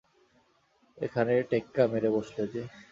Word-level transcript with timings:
এখানে 0.97 1.33
টেক্কা 1.51 1.83
মেরে 1.91 2.09
বসলে 2.15 2.43
যে! 2.53 2.61